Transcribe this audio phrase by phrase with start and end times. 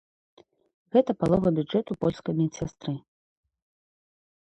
[0.95, 2.97] Гэта палова бюджэту польскай медсястры.